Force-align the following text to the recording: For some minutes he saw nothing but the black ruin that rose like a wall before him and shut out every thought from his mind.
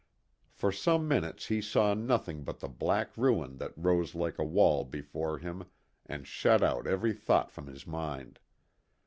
For 0.49 0.71
some 0.71 1.07
minutes 1.07 1.45
he 1.45 1.61
saw 1.61 1.93
nothing 1.93 2.43
but 2.43 2.59
the 2.59 2.67
black 2.67 3.15
ruin 3.15 3.57
that 3.59 3.71
rose 3.77 4.15
like 4.15 4.39
a 4.39 4.43
wall 4.43 4.83
before 4.83 5.37
him 5.37 5.65
and 6.07 6.25
shut 6.25 6.63
out 6.63 6.87
every 6.87 7.13
thought 7.13 7.51
from 7.51 7.67
his 7.67 7.85
mind. 7.85 8.39